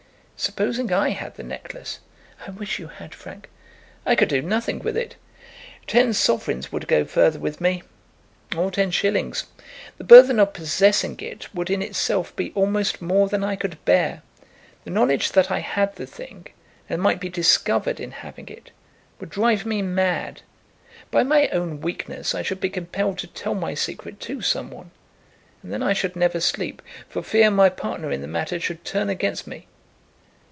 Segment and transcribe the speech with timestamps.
[0.43, 1.99] Supposing I had the necklace!"
[2.47, 3.47] "I wish you had, Frank."
[4.07, 5.15] "I could do nothing with it.
[5.85, 7.83] Ten sovereigns would go further with me,
[8.57, 9.43] or ten shillings.
[9.99, 14.23] The burthen of possessing it would in itself be almost more than I could bear.
[14.83, 16.47] The knowledge that I had the thing,
[16.89, 18.71] and might be discovered in having it,
[19.19, 20.41] would drive me mad.
[21.11, 24.89] By my own weakness I should be compelled to tell my secret to some one.
[25.61, 29.07] And then I should never sleep for fear my partner in the matter should turn
[29.07, 29.67] against me."